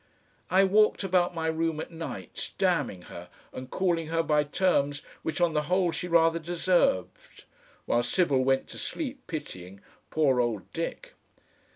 I 0.49 0.63
walked 0.63 1.03
about 1.03 1.35
my 1.35 1.45
room 1.45 1.79
at 1.79 1.91
nights, 1.91 2.53
damning 2.57 3.03
her 3.03 3.29
and 3.53 3.69
calling 3.69 4.07
her 4.07 4.23
by 4.23 4.43
terms 4.43 5.03
which 5.21 5.39
on 5.39 5.53
the 5.53 5.61
whole 5.69 5.91
she 5.91 6.07
rather 6.07 6.39
deserved, 6.39 7.43
while 7.85 8.01
Sybil 8.01 8.43
went 8.43 8.67
to 8.69 8.79
sleep 8.79 9.19
pitying 9.27 9.79
"poor 10.09 10.39
old 10.41 10.73
Dick!" 10.73 11.13